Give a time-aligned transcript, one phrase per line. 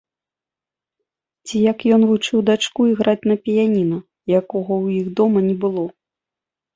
[1.49, 3.99] Ці як ён вучыў дачку іграць на піяніна,
[4.39, 5.85] якога ў іх дома не было.